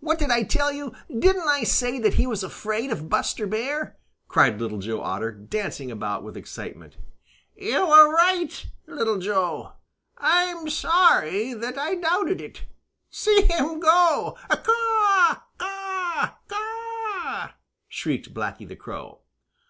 [0.00, 0.94] "What did I tell you?
[1.08, 3.96] Didn't I say that he was afraid of Buster Bear?"
[4.28, 6.98] cried Little Joe Otter, dancing about with excitement.
[7.56, 9.72] "You were right, Little Joe!
[10.18, 12.64] I'm sorry that I doubted it.
[13.08, 14.36] See him go!
[14.50, 17.54] Caw, caw, caw!"
[17.88, 19.22] shrieked Blacky the Crow.